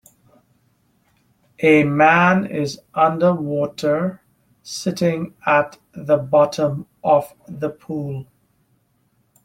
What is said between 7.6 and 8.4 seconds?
pool